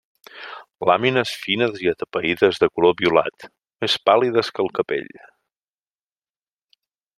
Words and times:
Làmines 0.89 1.33
fines 1.41 1.77
i 1.83 1.89
atapeïdes 1.91 2.61
de 2.63 2.69
color 2.79 2.97
violat, 3.03 3.47
més 3.85 3.99
pàl·lides 4.09 4.51
que 4.57 4.67
el 4.67 4.75
capell. 4.81 5.13